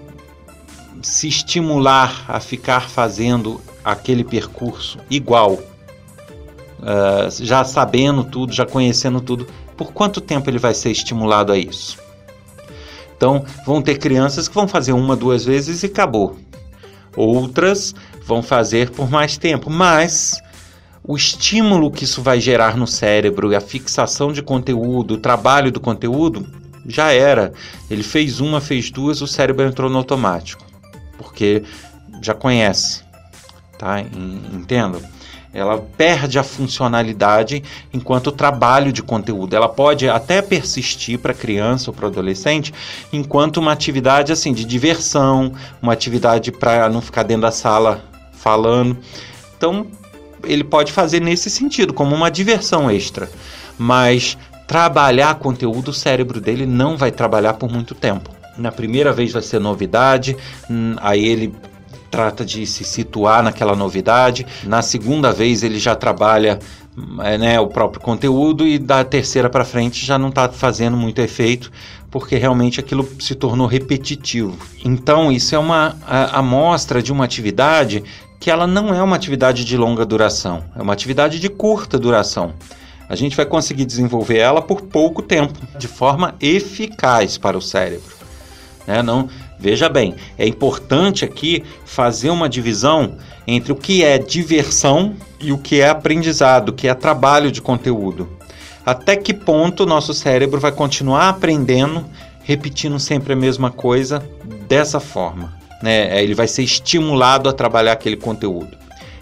se 1.02 1.28
estimular 1.28 2.24
a 2.28 2.40
ficar 2.40 2.88
fazendo 2.88 3.60
aquele 3.84 4.24
percurso 4.24 5.00
igual, 5.10 5.54
uh, 5.54 7.28
já 7.40 7.64
sabendo 7.64 8.24
tudo, 8.24 8.54
já 8.54 8.64
conhecendo 8.66 9.20
tudo. 9.20 9.48
Por 9.76 9.92
quanto 9.92 10.22
tempo 10.22 10.48
ele 10.48 10.60
vai 10.60 10.76
ser 10.76 10.92
estimulado 10.92 11.52
a 11.52 11.58
isso? 11.58 11.98
Então, 13.18 13.44
vão 13.66 13.82
ter 13.82 13.98
crianças 13.98 14.48
que 14.48 14.54
vão 14.54 14.68
fazer 14.68 14.94
uma, 14.94 15.16
duas 15.16 15.44
vezes 15.44 15.82
e 15.82 15.88
acabou. 15.88 16.38
Outras 17.16 17.96
vão 18.32 18.42
fazer 18.42 18.92
por 18.92 19.10
mais 19.12 19.38
tempo, 19.38 19.70
mas 19.70 20.42
o 21.04 21.18
estímulo 21.18 21.92
que 21.92 22.06
isso 22.06 22.22
vai 22.22 22.40
gerar 22.40 22.78
no 22.78 22.88
cérebro 22.88 23.54
a 23.54 23.60
fixação 23.60 24.32
de 24.32 24.42
conteúdo, 24.42 25.16
o 25.16 25.18
trabalho 25.18 25.70
do 25.70 25.82
conteúdo, 25.82 26.48
já 26.86 27.12
era. 27.12 27.52
Ele 27.90 28.04
fez 28.04 28.40
uma, 28.40 28.62
fez 28.62 28.90
duas, 28.90 29.22
o 29.22 29.28
cérebro 29.28 29.68
entrou 29.68 29.90
no 29.90 29.98
automático, 29.98 30.66
porque 31.18 31.64
já 32.22 32.34
conhece, 32.34 33.04
tá? 33.78 34.00
Entendo? 34.00 35.02
Ela 35.54 35.78
perde 35.98 36.40
a 36.40 36.44
funcionalidade 36.44 37.62
enquanto 37.94 38.32
trabalho 38.32 38.94
de 38.94 39.04
conteúdo. 39.04 39.54
Ela 39.54 39.68
pode 39.68 40.08
até 40.08 40.42
persistir 40.42 41.20
para 41.20 41.34
criança 41.34 41.90
ou 41.90 41.94
para 41.94 42.08
adolescente 42.08 42.74
enquanto 43.12 43.58
uma 43.58 43.74
atividade 43.74 44.32
assim 44.32 44.54
de 44.54 44.64
diversão, 44.64 45.52
uma 45.82 45.92
atividade 45.92 46.54
para 46.54 46.88
não 46.88 47.02
ficar 47.02 47.24
dentro 47.24 47.42
da 47.42 47.52
sala 47.52 48.11
falando. 48.42 48.98
Então, 49.58 49.88
ele 50.44 50.64
pode 50.64 50.92
fazer 50.92 51.22
nesse 51.22 51.50
sentido, 51.50 51.94
como 51.94 52.16
uma 52.16 52.32
diversão 52.32 52.90
extra. 52.90 53.30
Mas 53.78 54.38
trabalhar 54.68 55.36
conteúdo, 55.36 55.90
o 55.90 55.94
cérebro 55.94 56.40
dele 56.42 56.66
não 56.66 56.98
vai 56.98 57.12
trabalhar 57.12 57.54
por 57.54 57.72
muito 57.72 57.94
tempo. 57.94 58.30
Na 58.58 58.72
primeira 58.72 59.14
vez 59.14 59.32
vai 59.32 59.42
ser 59.42 59.60
novidade, 59.60 60.36
hum, 60.70 60.96
aí 60.98 61.26
ele 61.26 61.54
trata 62.10 62.44
de 62.44 62.66
se 62.66 62.84
situar 62.84 63.42
naquela 63.42 63.76
novidade. 63.76 64.46
Na 64.66 64.82
segunda 64.82 65.32
vez 65.32 65.64
ele 65.64 65.80
já 65.80 65.96
trabalha 65.96 66.60
é, 67.24 67.38
né, 67.38 67.60
o 67.60 67.68
próprio 67.68 68.02
conteúdo 68.02 68.68
e 68.68 68.78
da 68.78 69.04
terceira 69.04 69.50
para 69.50 69.64
frente 69.64 70.06
já 70.06 70.18
não 70.18 70.28
está 70.28 70.50
fazendo 70.50 70.98
muito 70.98 71.22
efeito 71.22 71.72
porque 72.12 72.36
realmente 72.36 72.80
aquilo 72.80 73.08
se 73.18 73.34
tornou 73.34 73.66
repetitivo. 73.66 74.58
Então 74.84 75.32
isso 75.32 75.56
é 75.56 75.58
uma 75.58 75.96
amostra 76.34 77.02
de 77.02 77.12
uma 77.12 77.24
atividade 77.24 78.04
que 78.42 78.50
ela 78.50 78.66
não 78.66 78.92
é 78.92 79.04
uma 79.04 79.16
atividade 79.16 79.64
de 79.64 79.78
longa 79.78 80.04
duração, 80.04 80.64
é 80.76 80.82
uma 80.82 80.94
atividade 80.94 81.40
de 81.40 81.48
curta 81.48 82.00
duração. 82.00 82.56
A 83.08 83.16
gente 83.16 83.38
vai 83.38 83.46
conseguir 83.46 83.86
desenvolver 83.86 84.40
ela 84.40 84.64
por 84.64 84.82
pouco 84.82 85.22
tempo, 85.22 85.60
de 85.78 85.88
forma 85.88 86.34
eficaz 86.42 87.38
para 87.38 87.56
o 87.56 87.62
cérebro. 87.62 88.16
Né? 88.88 89.04
Não, 89.04 89.30
veja 89.60 89.88
bem, 89.88 90.16
é 90.40 90.48
importante 90.48 91.24
aqui 91.24 91.64
fazer 91.86 92.32
uma 92.32 92.50
divisão 92.50 93.16
entre 93.46 93.72
o 93.72 93.76
que 93.76 94.04
é 94.04 94.18
diversão 94.18 95.16
e 95.40 95.52
o 95.52 95.58
que 95.60 95.80
é 95.80 95.90
aprendizado, 95.90 96.70
o 96.70 96.74
que 96.74 96.88
é 96.88 96.96
trabalho 96.96 97.52
de 97.52 97.62
conteúdo. 97.62 98.28
Até 98.84 99.16
que 99.16 99.36
ponto 99.36 99.84
o 99.84 99.86
nosso 99.86 100.16
cérebro 100.16 100.60
vai 100.60 100.72
continuar 100.72 101.30
aprendendo, 101.30 102.04
repetindo 102.42 103.00
sempre 103.00 103.34
a 103.34 103.36
mesma 103.36 103.70
coisa 103.70 104.28
dessa 104.68 105.00
forma? 105.00 105.61
Né? 105.82 106.18
É, 106.18 106.24
ele 106.24 106.36
vai 106.36 106.48
ser 106.48 106.64
estimulado 106.64 107.50
a 107.50 107.54
trabalhar 107.54 107.94
aquele 107.94 108.18
conteúdo. 108.18 108.78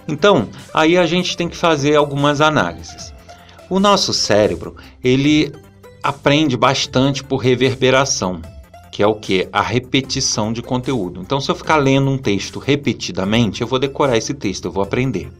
Então, 0.07 0.49
aí 0.73 0.97
a 0.97 1.05
gente 1.05 1.37
tem 1.37 1.47
que 1.47 1.55
fazer 1.55 1.95
algumas 1.95 2.41
análises. 2.41 3.13
O 3.69 3.79
nosso 3.79 4.13
cérebro, 4.13 4.75
ele 5.03 5.53
aprende 6.01 6.57
bastante 6.57 7.23
por 7.23 7.37
reverberação, 7.37 8.41
que 8.91 9.03
é 9.03 9.07
o 9.07 9.15
que? 9.15 9.47
A 9.53 9.61
repetição 9.61 10.51
de 10.51 10.63
conteúdo. 10.63 11.21
Então, 11.21 11.39
se 11.39 11.51
eu 11.51 11.55
ficar 11.55 11.77
lendo 11.77 12.09
um 12.09 12.17
texto 12.17 12.57
repetidamente, 12.57 13.61
eu 13.61 13.67
vou 13.67 13.77
decorar 13.77 14.17
esse 14.17 14.33
texto, 14.33 14.65
eu 14.65 14.71
vou 14.71 14.83
aprender. 14.83 15.31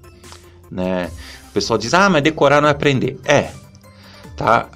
Né? 0.70 1.10
O 1.50 1.52
pessoal 1.52 1.80
diz, 1.80 1.94
ah, 1.96 2.10
mas 2.10 2.22
decorar 2.22 2.62
não 2.62 2.68
é 2.68 2.72
aprender. 2.72 3.20
É, 3.26 3.50
tá? 4.38 4.70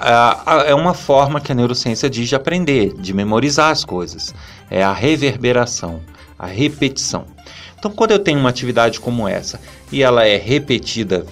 É 0.65 0.73
uma 0.73 0.95
forma 0.95 1.39
que 1.39 1.51
a 1.51 1.55
neurociência 1.55 2.09
diz 2.09 2.27
de 2.27 2.35
aprender, 2.35 2.93
de 2.95 3.13
memorizar 3.13 3.69
as 3.69 3.85
coisas. 3.85 4.33
É 4.71 4.83
a 4.83 4.91
reverberação 4.91 6.01
a 6.43 6.47
repetição. 6.47 7.25
Então, 7.77 7.91
quando 7.91 8.11
eu 8.11 8.19
tenho 8.19 8.39
uma 8.39 8.49
atividade 8.49 8.99
como 8.99 9.27
essa 9.27 9.59
e 9.91 10.01
ela 10.01 10.25
é 10.25 10.37
repetida 10.37 11.25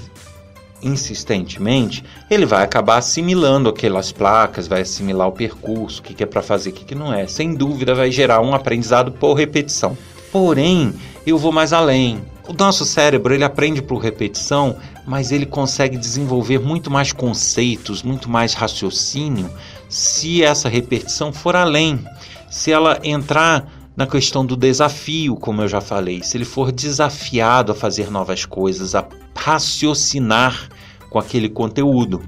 insistentemente, 0.84 2.04
ele 2.30 2.46
vai 2.46 2.64
acabar 2.64 2.98
assimilando 2.98 3.70
aquelas 3.70 4.12
placas, 4.12 4.68
vai 4.68 4.82
assimilar 4.82 5.28
o 5.28 5.32
percurso, 5.32 6.02
o 6.02 6.04
que 6.04 6.24
é 6.24 6.26
para 6.26 6.42
fazer, 6.42 6.72
o 6.72 6.74
que 6.74 6.96
não 6.96 7.14
é. 7.14 7.28
Sem 7.28 7.54
dúvida, 7.54 7.94
vai 7.94 8.12
gerar 8.12 8.42
um 8.42 8.56
aprendizado 8.56 9.12
por 9.12 9.34
repetição. 9.34 9.98
Porém, 10.32 10.94
eu 11.26 11.38
vou 11.38 11.52
mais 11.52 11.72
além. 11.72 12.22
O 12.48 12.54
nosso 12.54 12.84
cérebro 12.84 13.34
ele 13.34 13.44
aprende 13.44 13.82
por 13.82 14.00
repetição, 14.00 14.76
mas 15.06 15.32
ele 15.32 15.46
consegue 15.46 15.98
desenvolver 15.98 16.60
muito 16.60 16.90
mais 16.90 17.14
conceitos, 17.14 18.02
muito 18.02 18.30
mais 18.30 18.54
raciocínio, 18.54 19.50
se 19.88 20.44
essa 20.44 20.68
repetição 20.68 21.32
for 21.32 21.56
além, 21.56 22.04
se 22.50 22.72
ela 22.72 23.00
entrar 23.04 23.81
na 24.02 24.08
questão 24.08 24.44
do 24.44 24.56
desafio, 24.56 25.36
como 25.36 25.62
eu 25.62 25.68
já 25.68 25.80
falei, 25.80 26.24
se 26.24 26.36
ele 26.36 26.44
for 26.44 26.72
desafiado 26.72 27.72
a 27.72 27.76
fazer 27.76 28.10
novas 28.10 28.46
coisas, 28.46 28.96
a 28.96 29.08
raciocinar 29.36 30.70
com 31.08 31.20
aquele 31.20 31.48
conteúdo. 31.48 32.20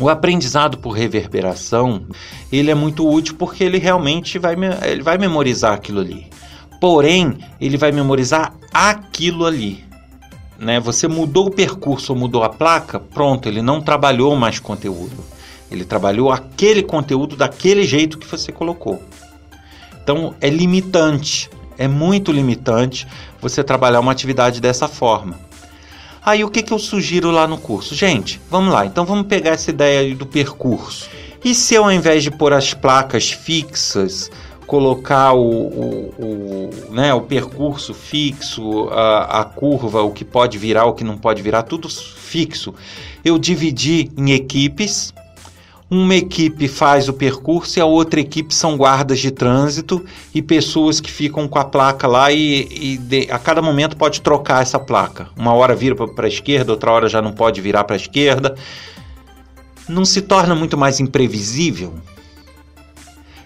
O 0.00 0.08
aprendizado 0.08 0.78
por 0.78 0.92
reverberação, 0.92 2.06
ele 2.50 2.70
é 2.70 2.74
muito 2.74 3.06
útil 3.06 3.34
porque 3.34 3.62
ele 3.62 3.76
realmente 3.76 4.38
vai, 4.38 4.56
ele 4.86 5.02
vai 5.02 5.18
memorizar 5.18 5.74
aquilo 5.74 6.00
ali. 6.00 6.28
Porém, 6.80 7.36
ele 7.60 7.76
vai 7.76 7.92
memorizar 7.92 8.54
aquilo 8.72 9.44
ali. 9.44 9.84
Né? 10.58 10.80
Você 10.80 11.06
mudou 11.08 11.48
o 11.48 11.50
percurso 11.50 12.14
ou 12.14 12.18
mudou 12.18 12.42
a 12.42 12.48
placa, 12.48 12.98
pronto, 12.98 13.50
ele 13.50 13.60
não 13.60 13.82
trabalhou 13.82 14.34
mais 14.34 14.58
conteúdo. 14.58 15.22
Ele 15.70 15.84
trabalhou 15.84 16.32
aquele 16.32 16.82
conteúdo 16.82 17.36
daquele 17.36 17.84
jeito 17.84 18.16
que 18.16 18.26
você 18.26 18.50
colocou. 18.50 19.02
Então 20.02 20.34
é 20.40 20.48
limitante, 20.48 21.48
é 21.78 21.86
muito 21.86 22.32
limitante 22.32 23.06
você 23.40 23.62
trabalhar 23.62 24.00
uma 24.00 24.12
atividade 24.12 24.60
dessa 24.60 24.88
forma. 24.88 25.38
Aí 26.24 26.44
o 26.44 26.50
que, 26.50 26.62
que 26.62 26.72
eu 26.72 26.78
sugiro 26.78 27.30
lá 27.30 27.48
no 27.48 27.58
curso? 27.58 27.94
Gente, 27.94 28.40
vamos 28.48 28.72
lá, 28.72 28.86
então 28.86 29.04
vamos 29.04 29.26
pegar 29.26 29.50
essa 29.50 29.70
ideia 29.70 30.14
do 30.14 30.24
percurso. 30.24 31.10
E 31.44 31.54
se 31.54 31.74
eu, 31.74 31.84
ao 31.84 31.92
invés 31.92 32.22
de 32.22 32.30
pôr 32.30 32.52
as 32.52 32.72
placas 32.72 33.32
fixas, 33.32 34.30
colocar 34.72 35.32
o, 35.32 35.42
o, 35.42 36.14
o, 36.18 36.94
né, 36.94 37.12
o 37.12 37.20
percurso 37.20 37.92
fixo, 37.92 38.88
a, 38.90 39.40
a 39.40 39.44
curva, 39.44 40.02
o 40.02 40.12
que 40.12 40.24
pode 40.24 40.56
virar, 40.56 40.84
o 40.86 40.94
que 40.94 41.02
não 41.02 41.18
pode 41.18 41.42
virar, 41.42 41.64
tudo 41.64 41.88
fixo. 41.88 42.72
Eu 43.24 43.38
dividi 43.38 44.10
em 44.16 44.30
equipes. 44.30 45.12
Uma 45.92 46.14
equipe 46.14 46.68
faz 46.68 47.06
o 47.06 47.12
percurso 47.12 47.78
e 47.78 47.82
a 47.82 47.84
outra 47.84 48.18
equipe 48.18 48.54
são 48.54 48.78
guardas 48.78 49.18
de 49.18 49.30
trânsito 49.30 50.02
e 50.34 50.40
pessoas 50.40 51.02
que 51.02 51.12
ficam 51.12 51.46
com 51.46 51.58
a 51.58 51.66
placa 51.66 52.08
lá 52.08 52.32
e, 52.32 52.66
e 52.70 52.96
de, 52.96 53.30
a 53.30 53.38
cada 53.38 53.60
momento 53.60 53.94
pode 53.94 54.22
trocar 54.22 54.62
essa 54.62 54.78
placa. 54.78 55.28
Uma 55.36 55.52
hora 55.52 55.74
vira 55.74 55.94
para 55.94 56.24
a 56.24 56.28
esquerda, 56.28 56.72
outra 56.72 56.90
hora 56.90 57.10
já 57.10 57.20
não 57.20 57.30
pode 57.30 57.60
virar 57.60 57.84
para 57.84 57.94
a 57.94 57.98
esquerda. 57.98 58.54
Não 59.86 60.02
se 60.06 60.22
torna 60.22 60.54
muito 60.54 60.78
mais 60.78 60.98
imprevisível? 60.98 61.92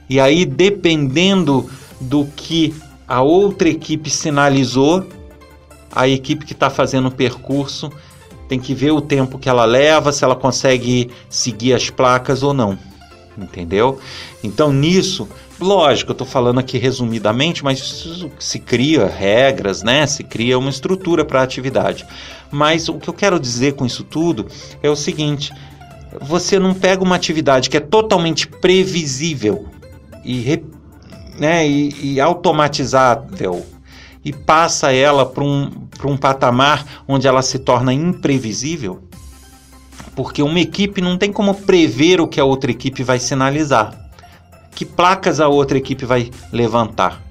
E 0.08 0.20
aí, 0.20 0.46
dependendo 0.46 1.68
do 2.00 2.26
que 2.26 2.72
a 3.08 3.22
outra 3.22 3.68
equipe 3.68 4.08
sinalizou, 4.08 5.04
a 5.90 6.06
equipe 6.06 6.46
que 6.46 6.52
está 6.52 6.70
fazendo 6.70 7.08
o 7.08 7.10
percurso 7.10 7.90
tem 8.48 8.58
que 8.58 8.74
ver 8.74 8.92
o 8.92 9.00
tempo 9.00 9.38
que 9.38 9.48
ela 9.48 9.64
leva, 9.64 10.12
se 10.12 10.24
ela 10.24 10.36
consegue 10.36 11.10
seguir 11.28 11.74
as 11.74 11.90
placas 11.90 12.42
ou 12.42 12.54
não. 12.54 12.78
Entendeu? 13.36 13.98
Então, 14.42 14.72
nisso, 14.72 15.28
lógico, 15.60 16.10
eu 16.10 16.14
estou 16.14 16.26
falando 16.26 16.58
aqui 16.58 16.78
resumidamente, 16.78 17.62
mas 17.62 18.06
se 18.38 18.58
cria 18.58 19.06
regras, 19.06 19.82
né? 19.82 20.06
Se 20.06 20.24
cria 20.24 20.58
uma 20.58 20.70
estrutura 20.70 21.24
para 21.24 21.40
a 21.40 21.44
atividade. 21.44 22.06
Mas 22.50 22.88
o 22.88 22.94
que 22.94 23.08
eu 23.08 23.14
quero 23.14 23.38
dizer 23.38 23.74
com 23.74 23.84
isso 23.84 24.04
tudo 24.04 24.46
é 24.82 24.88
o 24.88 24.96
seguinte: 24.96 25.52
você 26.20 26.58
não 26.58 26.72
pega 26.72 27.02
uma 27.02 27.16
atividade 27.16 27.68
que 27.68 27.76
é 27.76 27.80
totalmente 27.80 28.46
previsível 28.46 29.66
e, 30.24 30.62
né, 31.38 31.68
e, 31.68 32.14
e 32.14 32.20
automatizável 32.20 33.66
e 34.26 34.32
passa 34.32 34.92
ela 34.92 35.24
para 35.24 35.44
um, 35.44 35.70
um 36.04 36.16
patamar 36.16 36.84
onde 37.06 37.28
ela 37.28 37.42
se 37.42 37.60
torna 37.60 37.94
imprevisível? 37.94 39.04
Porque 40.16 40.42
uma 40.42 40.58
equipe 40.58 41.00
não 41.00 41.16
tem 41.16 41.32
como 41.32 41.54
prever 41.54 42.20
o 42.20 42.26
que 42.26 42.40
a 42.40 42.44
outra 42.44 42.72
equipe 42.72 43.04
vai 43.04 43.20
sinalizar. 43.20 43.94
Que 44.72 44.84
placas 44.84 45.38
a 45.38 45.46
outra 45.46 45.78
equipe 45.78 46.04
vai 46.04 46.32
levantar? 46.52 47.22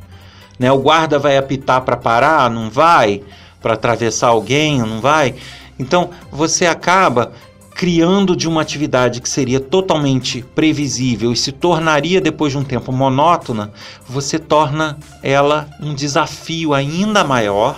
Né? 0.57 0.71
O 0.71 0.77
guarda 0.77 1.19
vai 1.19 1.35
apitar 1.35 1.81
para 1.81 1.97
parar? 1.97 2.49
Não 2.49 2.69
vai? 2.69 3.21
Para 3.61 3.73
atravessar 3.73 4.27
alguém? 4.27 4.79
Não 4.79 5.01
vai? 5.01 5.35
Então 5.77 6.11
você 6.31 6.65
acaba 6.65 7.33
criando 7.75 8.37
de 8.37 8.47
uma 8.47 8.61
atividade 8.61 9.19
que 9.19 9.27
seria 9.27 9.59
totalmente 9.59 10.41
previsível 10.55 11.33
e 11.33 11.35
se 11.35 11.51
tornaria 11.51 12.21
depois 12.21 12.53
de 12.53 12.57
um 12.57 12.63
tempo 12.63 12.89
monótona, 12.89 13.73
você 14.07 14.39
torna 14.39 14.97
ela 15.21 15.69
um 15.81 15.93
desafio 15.93 16.73
ainda 16.73 17.21
maior, 17.25 17.77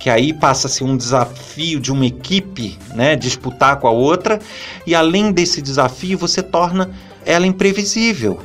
que 0.00 0.10
aí 0.10 0.32
passa 0.32 0.66
a 0.66 0.70
ser 0.70 0.82
um 0.82 0.96
desafio 0.96 1.78
de 1.78 1.92
uma 1.92 2.04
equipe, 2.04 2.76
né, 2.92 3.14
disputar 3.14 3.78
com 3.78 3.86
a 3.86 3.92
outra, 3.92 4.40
e 4.84 4.96
além 4.96 5.30
desse 5.30 5.62
desafio, 5.62 6.18
você 6.18 6.42
torna 6.42 6.90
ela 7.24 7.46
imprevisível. 7.46 8.40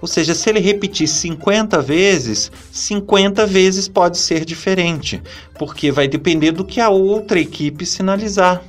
Ou 0.00 0.08
seja, 0.08 0.34
se 0.34 0.48
ele 0.48 0.58
repetir 0.58 1.06
50 1.06 1.82
vezes, 1.82 2.50
50 2.72 3.46
vezes 3.46 3.88
pode 3.88 4.16
ser 4.16 4.42
diferente, 4.46 5.22
porque 5.58 5.92
vai 5.92 6.08
depender 6.08 6.52
do 6.52 6.64
que 6.64 6.80
a 6.80 6.88
outra 6.88 7.38
equipe 7.38 7.84
sinalizar. 7.84 8.62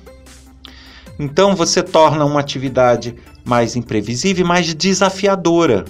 Então 1.17 1.55
você 1.55 1.81
torna 1.81 2.25
uma 2.25 2.39
atividade 2.39 3.15
mais 3.43 3.75
imprevisível 3.75 4.45
e 4.45 4.47
mais 4.47 4.73
desafiadora. 4.73 5.85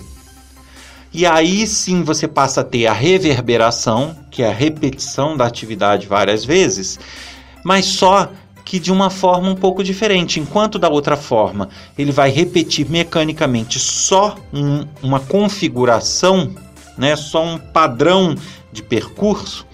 E 1.13 1.25
aí 1.25 1.65
sim 1.65 2.03
você 2.03 2.27
passa 2.27 2.61
a 2.61 2.63
ter 2.63 2.87
a 2.87 2.93
reverberação, 2.93 4.15
que 4.29 4.43
é 4.43 4.49
a 4.49 4.53
repetição 4.53 5.37
da 5.37 5.45
atividade 5.45 6.07
várias 6.07 6.43
vezes, 6.43 6.99
mas 7.63 7.85
só 7.85 8.29
que 8.65 8.79
de 8.79 8.91
uma 8.91 9.09
forma 9.09 9.49
um 9.49 9.55
pouco 9.55 9.83
diferente. 9.83 10.39
Enquanto 10.39 10.77
da 10.77 10.89
outra 10.89 11.15
forma 11.15 11.69
ele 11.97 12.11
vai 12.11 12.29
repetir 12.29 12.89
mecanicamente 12.89 13.79
só 13.79 14.35
um, 14.51 14.85
uma 15.01 15.19
configuração, 15.21 16.53
né, 16.97 17.15
só 17.15 17.45
um 17.45 17.57
padrão 17.57 18.35
de 18.73 18.83
percurso, 18.83 19.65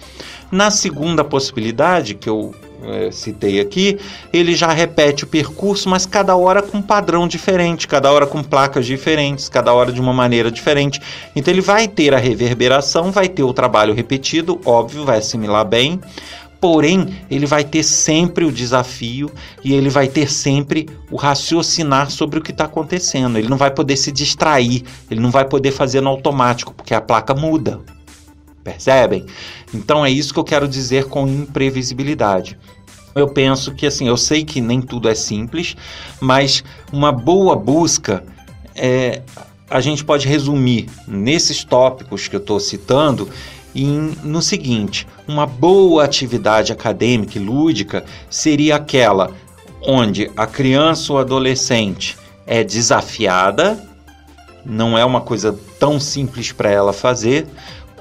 na 0.52 0.70
segunda 0.70 1.24
possibilidade, 1.24 2.14
que 2.14 2.30
eu 2.30 2.54
é, 2.84 3.12
citei 3.12 3.60
aqui, 3.60 4.00
ele 4.34 4.56
já 4.56 4.72
repete 4.72 5.24
o 5.24 5.28
percurso, 5.28 5.90
mas 5.90 6.06
cada 6.06 6.36
hora 6.36 6.62
com 6.62 6.80
um 6.80 6.82
padrão 6.82 7.28
diferente, 7.28 7.88
cada 7.88 8.12
hora 8.12 8.26
com 8.26 8.44
placas 8.44 8.86
diferentes, 8.86 9.50
cada 9.50 9.74
hora 9.74 9.92
de 9.92 10.02
uma 10.02 10.14
maneira 10.14 10.52
diferente. 10.52 11.02
Então 11.36 11.54
ele 11.54 11.62
vai 11.62 11.88
ter 11.88 12.14
a 12.14 12.18
reverberação, 12.18 13.12
vai 13.12 13.28
ter 13.28 13.44
o 13.44 13.54
trabalho 13.54 13.94
repetido, 13.94 14.60
óbvio, 14.66 15.06
vai 15.06 15.20
assimilar 15.20 15.66
bem, 15.66 16.00
porém 16.60 17.08
ele 17.30 17.46
vai 17.46 17.64
ter 17.64 17.84
sempre 17.84 18.46
o 18.46 18.52
desafio 18.52 19.32
e 19.64 19.74
ele 19.74 19.90
vai 19.90 20.08
ter 20.08 20.30
sempre 20.32 20.88
o 21.10 21.16
raciocinar 21.16 22.12
sobre 22.12 22.40
o 22.40 22.42
que 22.42 22.52
está 22.52 22.66
acontecendo. 22.66 23.38
Ele 23.38 23.50
não 23.50 23.58
vai 23.58 23.72
poder 23.72 23.98
se 23.98 24.12
distrair, 24.12 24.84
ele 25.10 25.20
não 25.20 25.32
vai 25.32 25.46
poder 25.46 25.72
fazer 25.72 26.02
no 26.02 26.10
automático, 26.10 26.74
porque 26.74 26.94
a 26.94 27.02
placa 27.02 27.34
muda. 27.34 27.80
Percebem? 28.64 29.26
Então 29.74 30.06
é 30.06 30.10
isso 30.10 30.34
que 30.34 30.40
eu 30.40 30.44
quero 30.44 30.68
dizer 30.68 31.06
com 31.06 31.28
imprevisibilidade. 31.28 32.58
Eu 33.16 33.28
penso 33.28 33.74
que 33.74 33.86
assim, 33.86 34.08
eu 34.08 34.16
sei 34.16 34.46
que 34.46 34.62
nem 34.62 34.82
tudo 34.82 35.10
é 35.10 35.16
simples, 35.16 35.76
mas 36.20 36.64
uma 36.94 37.12
boa 37.12 37.56
busca 37.56 38.24
é, 38.76 39.22
a 39.70 39.80
gente 39.82 40.04
pode 40.04 40.28
resumir 40.28 40.88
nesses 41.08 41.64
tópicos 41.64 42.28
que 42.28 42.36
eu 42.36 42.40
estou 42.40 42.60
citando 42.60 43.28
em, 43.74 44.16
no 44.24 44.42
seguinte: 44.42 45.08
uma 45.28 45.46
boa 45.46 46.04
atividade 46.04 46.72
acadêmica 46.72 47.38
e 47.38 47.42
lúdica 47.42 48.04
seria 48.30 48.76
aquela 48.76 49.32
onde 49.82 50.30
a 50.38 50.46
criança 50.46 51.14
ou 51.14 51.20
adolescente 51.20 52.18
é 52.46 52.64
desafiada, 52.64 53.82
não 54.66 54.98
é 54.98 55.04
uma 55.04 55.22
coisa 55.22 55.58
tão 55.80 56.00
simples 56.00 56.52
para 56.52 56.70
ela 56.70 56.94
fazer, 56.94 57.48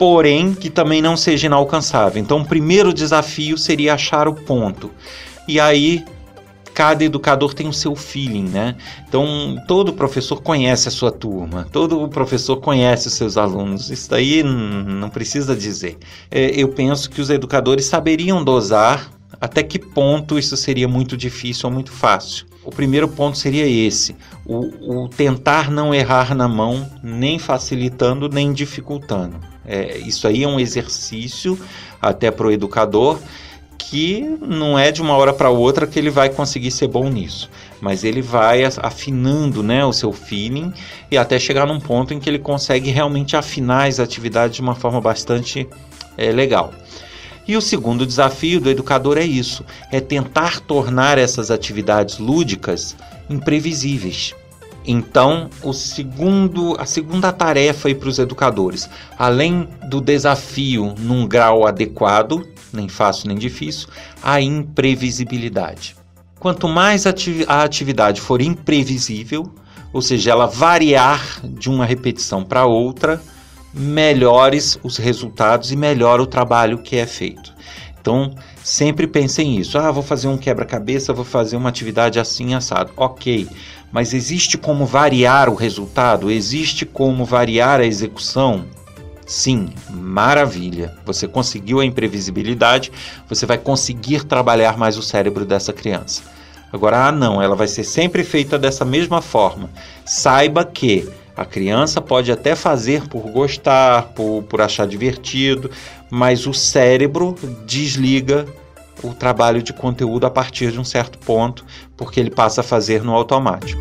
porém 0.01 0.55
que 0.55 0.71
também 0.71 1.03
não 1.03 1.15
seja 1.15 1.47
inalcançável. 1.47 2.23
Então, 2.23 2.41
o 2.41 2.47
primeiro 2.47 2.91
desafio 2.91 3.59
seria 3.59 3.93
achar 3.93 4.27
o 4.27 4.33
ponto. 4.33 4.91
E 5.47 5.61
aí, 5.61 6.03
cada 6.73 7.05
educador 7.05 7.53
tem 7.53 7.69
o 7.69 7.73
seu 7.73 7.95
feeling, 7.95 8.49
né? 8.49 8.77
Então, 9.07 9.63
todo 9.69 9.93
professor 9.93 10.41
conhece 10.41 10.89
a 10.89 10.91
sua 10.91 11.13
turma, 11.13 11.69
todo 11.71 12.09
professor 12.09 12.57
conhece 12.57 13.09
os 13.09 13.13
seus 13.13 13.37
alunos. 13.37 13.91
Isso 13.91 14.09
daí 14.09 14.43
não 14.43 15.11
precisa 15.11 15.55
dizer. 15.55 15.99
É, 16.31 16.47
eu 16.59 16.69
penso 16.69 17.11
que 17.11 17.21
os 17.21 17.29
educadores 17.29 17.85
saberiam 17.85 18.43
dosar 18.43 19.11
até 19.39 19.63
que 19.63 19.79
ponto 19.79 20.39
isso 20.39 20.57
seria 20.57 20.89
muito 20.89 21.15
difícil 21.15 21.69
ou 21.69 21.75
muito 21.75 21.93
fácil. 21.93 22.47
O 22.65 22.71
primeiro 22.71 23.07
ponto 23.07 23.37
seria 23.37 23.67
esse: 23.67 24.17
o, 24.47 25.03
o 25.03 25.09
tentar 25.11 25.71
não 25.71 25.95
errar 25.95 26.35
na 26.35 26.49
mão, 26.49 26.91
nem 27.03 27.39
facilitando 27.39 28.31
nem 28.31 28.51
dificultando. 28.51 29.50
É, 29.65 29.99
isso 29.99 30.27
aí 30.27 30.43
é 30.43 30.49
um 30.49 30.59
exercício 30.59 31.59
até 32.01 32.31
para 32.31 32.47
o 32.47 32.51
educador 32.51 33.19
que 33.91 34.39
não 34.41 34.79
é 34.79 34.93
de 34.93 35.03
uma 35.03 35.17
hora 35.17 35.33
para 35.33 35.51
outra 35.51 35.87
que 35.87 35.99
ele 35.99 36.11
vai 36.11 36.29
conseguir 36.29 36.71
ser 36.71 36.87
bom 36.87 37.09
nisso, 37.09 37.51
mas 37.81 38.05
ele 38.05 38.23
vai 38.23 38.63
afinando 38.65 39.63
né, 39.63 39.85
o 39.85 39.93
seu 39.93 40.13
feeling 40.13 40.73
e 41.11 41.19
até 41.19 41.39
chegar 41.39 41.67
num 41.67 41.81
ponto 41.81 42.15
em 42.15 42.21
que 42.21 42.29
ele 42.29 42.39
consegue 42.39 42.91
realmente 42.91 43.37
afinar 43.37 43.89
as 43.89 43.99
atividades 43.99 44.55
de 44.55 44.63
uma 44.63 44.75
forma 44.75 45.01
bastante 45.01 45.67
é, 46.17 46.31
legal. 46.31 46.73
E 47.49 47.57
o 47.57 47.61
segundo 47.61 48.07
desafio 48.07 48.61
do 48.61 48.71
educador 48.71 49.19
é 49.19 49.25
isso: 49.25 49.65
é 49.91 49.99
tentar 49.99 50.61
tornar 50.61 51.19
essas 51.19 51.51
atividades 51.51 52.19
lúdicas 52.19 52.95
imprevisíveis. 53.29 54.35
Então, 54.93 55.49
o 55.63 55.73
segundo, 55.73 56.75
a 56.77 56.85
segunda 56.85 57.31
tarefa 57.31 57.95
para 57.95 58.09
os 58.09 58.19
educadores, 58.19 58.91
além 59.17 59.69
do 59.89 60.01
desafio 60.01 60.97
num 60.99 61.29
grau 61.29 61.65
adequado, 61.65 62.45
nem 62.73 62.89
fácil 62.89 63.29
nem 63.29 63.39
difícil, 63.39 63.89
a 64.21 64.41
imprevisibilidade. 64.41 65.95
Quanto 66.41 66.67
mais 66.67 67.07
a 67.07 67.63
atividade 67.63 68.21
for 68.21 68.43
imprevisível, 68.43 69.55
ou 69.93 70.03
seja, 70.03 70.33
ela 70.33 70.47
variar 70.47 71.41
de 71.45 71.71
uma 71.71 71.85
repetição 71.85 72.43
para 72.43 72.67
outra, 72.67 73.23
melhores 73.73 74.77
os 74.83 74.97
resultados 74.97 75.71
e 75.71 75.77
melhor 75.77 76.21
o 76.21 76.27
trabalho 76.27 76.79
que 76.79 76.97
é 76.97 77.07
feito. 77.07 77.55
Então, 78.01 78.35
sempre 78.65 79.07
pensem 79.07 79.59
nisso. 79.59 79.79
Ah, 79.79 79.91
vou 79.91 80.03
fazer 80.03 80.29
um 80.29 80.39
quebra-cabeça, 80.39 81.13
vou 81.13 81.25
fazer 81.25 81.57
uma 81.57 81.69
atividade 81.69 82.19
assim 82.19 82.55
assado. 82.55 82.93
OK 82.97 83.49
mas 83.93 84.15
existe 84.15 84.57
como 84.57 84.87
variar 84.87 85.49
o 85.49 85.55
resultado? 85.55 86.31
Existe 86.31 86.87
como 86.87 87.25
variar 87.25 87.81
a 87.81 87.87
execução? 87.87 88.65
Sim, 89.27 89.71
maravilha. 89.91 90.95
Você 91.05 91.27
conseguiu 91.27 91.81
a 91.81 91.85
imprevisibilidade, 91.85 92.93
você 93.29 93.47
vai 93.47 93.59
conseguir 93.59 94.25
trabalhar 94.25 94.77
mais 94.77 94.97
o 94.97 95.03
cérebro 95.03 95.45
dessa 95.45 95.73
criança. 95.73 96.23
Agora, 96.73 97.07
ah, 97.07 97.13
não, 97.13 97.43
ela 97.43 97.57
vai 97.57 97.67
ser 97.67 97.83
sempre 97.83 98.23
feita 98.23 98.57
dessa 98.57 98.85
mesma 98.85 99.21
forma. 99.21 99.69
Saiba 100.05 100.65
que 100.65 101.09
A 101.41 101.45
criança 101.47 102.03
pode 102.03 102.31
até 102.31 102.55
fazer 102.55 103.09
por 103.09 103.23
gostar, 103.31 104.09
por, 104.09 104.43
por 104.43 104.61
achar 104.61 104.87
divertido, 104.87 105.71
mas 106.11 106.47
o 106.47 106.53
cérebro 106.53 107.35
desliga 107.65 108.45
o 109.03 109.15
trabalho 109.15 109.63
de 109.63 109.73
conteúdo 109.73 110.27
a 110.27 110.31
partir 110.31 110.71
de 110.71 110.79
um 110.79 110.85
certo 110.85 111.19
ponto, 111.19 111.65
porque 111.97 112.21
ele 112.21 112.31
passa 112.31 112.61
a 112.61 112.63
fazer 112.63 113.03
no 113.03 113.15
automático. 113.15 113.81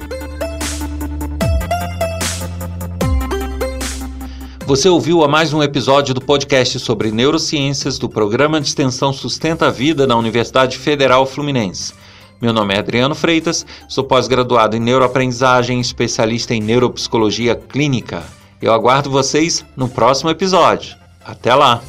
Você 4.66 4.88
ouviu 4.88 5.22
a 5.26 5.28
mais 5.28 5.52
um 5.52 5.62
episódio 5.62 6.14
do 6.14 6.22
podcast 6.22 6.80
sobre 6.80 7.12
neurociências 7.12 8.00
do 8.00 8.08
programa 8.08 8.62
de 8.62 8.68
extensão 8.68 9.12
Sustenta 9.12 9.68
a 9.68 9.70
Vida 9.70 10.08
da 10.08 10.16
Universidade 10.16 10.78
Federal 10.78 11.26
Fluminense. 11.26 11.94
Meu 12.42 12.54
nome 12.54 12.74
é 12.74 12.80
Adriano 12.80 13.14
Freitas, 13.14 13.66
sou 13.88 14.06
pós-graduado 14.06 14.78
em 14.78 14.80
neuroaprendizagem, 14.80 15.82
especialista 15.82 16.56
em 16.56 16.62
neuropsicologia 16.62 17.54
clínica. 17.54 18.24
Eu 18.62 18.74
aguardo 18.74 19.10
vocês 19.10 19.66
no 19.76 19.90
próximo 19.90 20.30
episódio. 20.30 20.96
Até 21.26 21.54
lá! 21.54 21.82